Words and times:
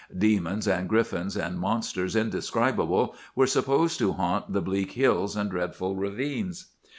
Demons 0.17 0.67
and 0.67 0.89
griffins 0.89 1.37
and 1.37 1.59
monsters 1.59 2.15
indescribable 2.15 3.13
were 3.35 3.45
supposed 3.45 3.99
to 3.99 4.13
haunt 4.13 4.51
the 4.51 4.59
bleak 4.59 4.93
hills 4.93 5.35
and 5.35 5.51
dreadful 5.51 5.95
ravines. 5.95 6.69